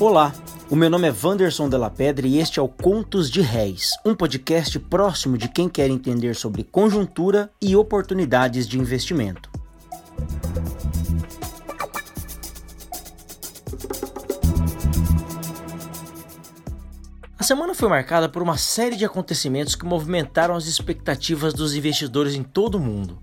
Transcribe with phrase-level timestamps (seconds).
[0.00, 0.34] Olá,
[0.68, 4.12] o meu nome é Vanderson Della Pedra e este é o Contos de Réis, um
[4.12, 9.48] podcast próximo de quem quer entender sobre conjuntura e oportunidades de investimento.
[17.38, 22.34] A semana foi marcada por uma série de acontecimentos que movimentaram as expectativas dos investidores
[22.34, 23.20] em todo o mundo.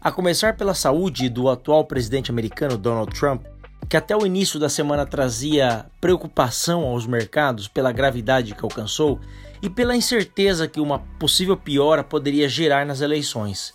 [0.00, 3.44] A começar pela saúde do atual presidente americano Donald Trump,
[3.92, 9.20] que até o início da semana trazia preocupação aos mercados pela gravidade que alcançou
[9.60, 13.74] e pela incerteza que uma possível piora poderia gerar nas eleições.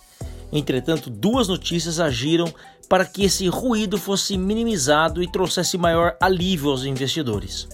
[0.50, 2.52] Entretanto, duas notícias agiram
[2.88, 7.68] para que esse ruído fosse minimizado e trouxesse maior alívio aos investidores.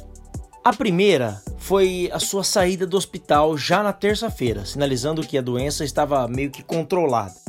[0.63, 5.83] A primeira foi a sua saída do hospital já na terça-feira, sinalizando que a doença
[5.83, 7.44] estava meio que controlada.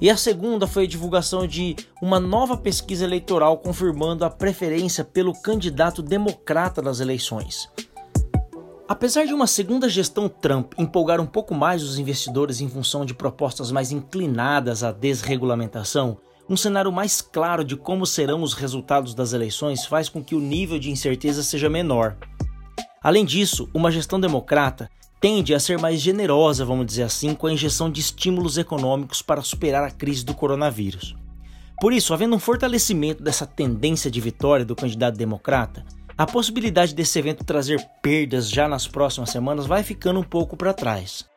[0.00, 5.34] E a segunda foi a divulgação de uma nova pesquisa eleitoral confirmando a preferência pelo
[5.34, 7.68] candidato democrata nas eleições.
[8.88, 13.12] Apesar de uma segunda gestão Trump empolgar um pouco mais os investidores em função de
[13.12, 16.16] propostas mais inclinadas à desregulamentação,
[16.48, 20.40] um cenário mais claro de como serão os resultados das eleições faz com que o
[20.40, 22.16] nível de incerteza seja menor.
[23.02, 27.52] Além disso, uma gestão democrata tende a ser mais generosa, vamos dizer assim, com a
[27.52, 31.14] injeção de estímulos econômicos para superar a crise do coronavírus.
[31.78, 35.84] Por isso, havendo um fortalecimento dessa tendência de vitória do candidato democrata,
[36.16, 40.74] a possibilidade desse evento trazer perdas já nas próximas semanas vai ficando um pouco para
[40.74, 41.28] trás.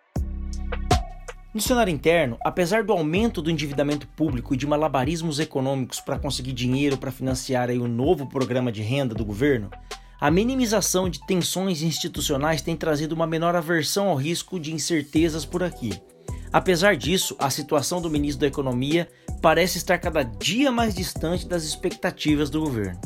[1.54, 6.52] No cenário interno, apesar do aumento do endividamento público e de malabarismos econômicos para conseguir
[6.52, 9.70] dinheiro para financiar o novo programa de renda do governo,
[10.20, 15.64] a minimização de tensões institucionais tem trazido uma menor aversão ao risco de incertezas por
[15.64, 15.92] aqui.
[16.52, 19.10] Apesar disso, a situação do ministro da Economia
[19.42, 23.02] parece estar cada dia mais distante das expectativas do governo.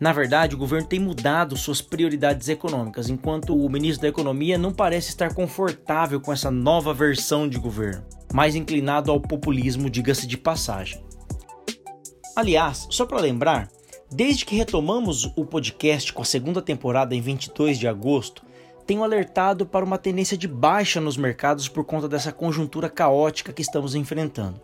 [0.00, 4.72] Na verdade, o governo tem mudado suas prioridades econômicas, enquanto o ministro da Economia não
[4.72, 8.02] parece estar confortável com essa nova versão de governo,
[8.32, 11.04] mais inclinado ao populismo, diga-se de passagem.
[12.34, 13.68] Aliás, só para lembrar,
[14.12, 18.42] Desde que retomamos o podcast com a segunda temporada em 22 de agosto,
[18.84, 23.62] tenho alertado para uma tendência de baixa nos mercados por conta dessa conjuntura caótica que
[23.62, 24.60] estamos enfrentando.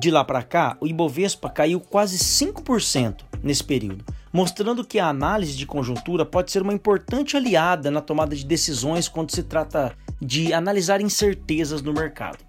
[0.00, 5.54] De lá para cá, o Ibovespa caiu quase 5% nesse período, mostrando que a análise
[5.54, 10.54] de conjuntura pode ser uma importante aliada na tomada de decisões quando se trata de
[10.54, 12.47] analisar incertezas no mercado.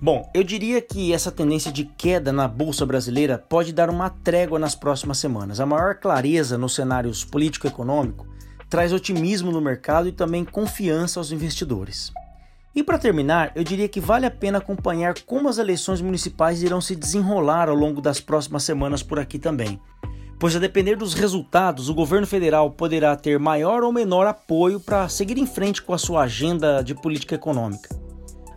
[0.00, 4.56] Bom, eu diria que essa tendência de queda na bolsa brasileira pode dar uma trégua
[4.56, 5.58] nas próximas semanas.
[5.58, 8.24] A maior clareza nos cenários político-econômico
[8.70, 12.12] traz otimismo no mercado e também confiança aos investidores.
[12.76, 16.80] E para terminar, eu diria que vale a pena acompanhar como as eleições municipais irão
[16.80, 19.80] se desenrolar ao longo das próximas semanas por aqui também.
[20.38, 25.08] Pois a depender dos resultados, o governo federal poderá ter maior ou menor apoio para
[25.08, 27.97] seguir em frente com a sua agenda de política econômica.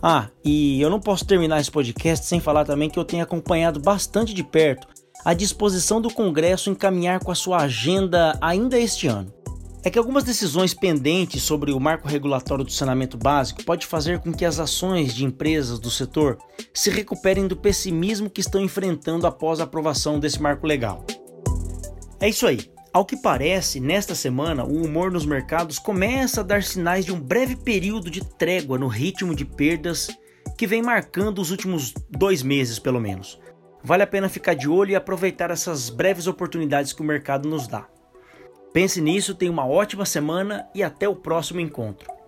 [0.02, 3.80] Ah, e eu não posso terminar esse podcast sem falar também que eu tenho acompanhado
[3.80, 4.88] bastante de perto
[5.24, 9.32] a disposição do Congresso em caminhar com a sua agenda ainda este ano.
[9.84, 14.32] É que algumas decisões pendentes sobre o marco regulatório do saneamento básico pode fazer com
[14.32, 16.38] que as ações de empresas do setor
[16.74, 21.04] se recuperem do pessimismo que estão enfrentando após a aprovação desse marco legal.
[22.20, 22.70] É isso aí.
[22.94, 27.19] Ao que parece, nesta semana, o humor nos mercados começa a dar sinais de um
[27.19, 30.09] breve período de trégua no ritmo de perdas
[30.57, 33.40] que vem marcando os últimos dois meses, pelo menos.
[33.81, 37.66] Vale a pena ficar de olho e aproveitar essas breves oportunidades que o mercado nos
[37.66, 37.88] dá.
[38.74, 42.21] Pense nisso, tenha uma ótima semana e até o próximo encontro.